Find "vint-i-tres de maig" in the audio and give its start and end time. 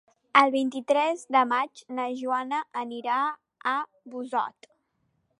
0.53-1.83